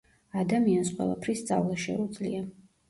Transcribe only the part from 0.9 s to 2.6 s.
ყველაფრის სწავლა შეუძლია.